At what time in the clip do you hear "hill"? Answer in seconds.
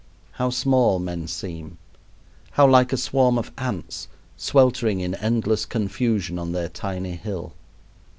7.17-7.53